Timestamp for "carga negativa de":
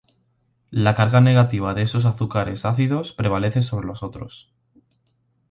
0.95-1.83